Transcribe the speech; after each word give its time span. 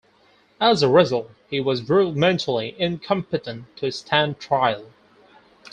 As 0.59 0.81
a 0.81 0.89
result, 0.89 1.29
he 1.47 1.59
was 1.59 1.87
ruled 1.87 2.17
mentally 2.17 2.75
incompetent 2.79 3.65
to 3.77 3.91
stand 3.91 4.39
trial. 4.39 4.85